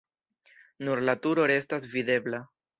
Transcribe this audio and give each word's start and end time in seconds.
Nur 0.89 1.03
la 1.11 1.17
turo 1.27 1.47
restas 1.53 1.89
videbla. 1.95 2.45